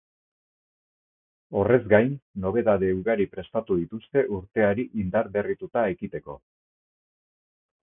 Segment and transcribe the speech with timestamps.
[1.59, 2.15] Horrez gain,
[2.45, 6.41] nobedade ugari prestatu dituzte urteari indarberrituta ekiteko.